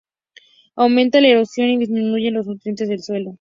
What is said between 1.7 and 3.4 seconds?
disminuyen los nutrientes del suelo.